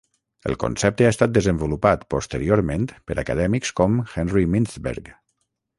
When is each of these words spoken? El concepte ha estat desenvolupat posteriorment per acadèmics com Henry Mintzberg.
El 0.51 0.55
concepte 0.61 1.05
ha 1.07 1.11
estat 1.15 1.35
desenvolupat 1.35 2.07
posteriorment 2.15 2.89
per 3.11 3.21
acadèmics 3.27 3.77
com 3.83 4.01
Henry 4.17 4.49
Mintzberg. 4.57 5.17